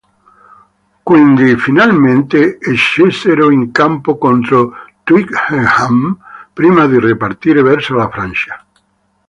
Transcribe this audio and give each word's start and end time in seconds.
Quindi 1.03 1.57
finalmente 1.57 2.57
scesero 2.73 3.51
in 3.51 3.69
campo 3.69 4.17
contro 4.17 4.73
Twickenham 5.03 6.17
prima 6.51 6.87
di 6.87 6.99
ripartire 6.99 7.61
verso 7.61 7.93
la 7.93 8.09
Francia. 8.09 8.65